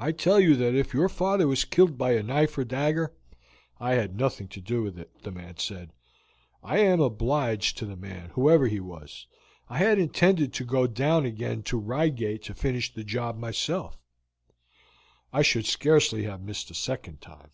"I 0.00 0.12
tell 0.12 0.40
you 0.40 0.56
that 0.56 0.74
if 0.74 0.94
your 0.94 1.10
father 1.10 1.46
was 1.46 1.66
killed 1.66 1.98
by 1.98 2.12
a 2.12 2.22
knife 2.22 2.56
or 2.56 2.64
dagger, 2.64 3.14
I 3.78 3.92
had 3.92 4.16
nothing 4.16 4.48
to 4.48 4.58
do 4.62 4.82
with 4.82 4.98
it," 4.98 5.10
the 5.22 5.30
man 5.30 5.58
said. 5.58 5.92
"I 6.62 6.78
am 6.78 7.02
obliged 7.02 7.76
to 7.76 7.84
the 7.84 7.94
man, 7.94 8.30
whoever 8.30 8.68
he 8.68 8.80
was. 8.80 9.26
I 9.68 9.80
had 9.80 9.98
intended 9.98 10.54
to 10.54 10.64
go 10.64 10.86
down 10.86 11.26
again 11.26 11.62
to 11.64 11.78
Reigate 11.78 12.42
to 12.44 12.54
finish 12.54 12.90
the 12.90 13.04
job 13.04 13.36
myself; 13.36 14.00
I 15.30 15.42
should 15.42 15.66
scarcely 15.66 16.22
have 16.22 16.40
missed 16.40 16.70
a 16.70 16.74
second 16.74 17.20
time. 17.20 17.50